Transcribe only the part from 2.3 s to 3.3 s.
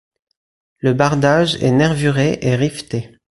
et riveté.